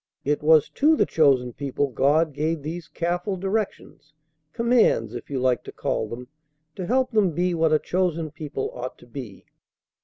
[0.25, 4.15] It was to the chosen people God gave these careful directions
[4.51, 6.27] commands, if you like to call them
[6.75, 9.45] to help them be what a chosen people ought to be.